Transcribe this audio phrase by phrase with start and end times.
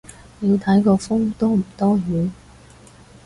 [0.39, 2.31] 要睇個風多唔多雨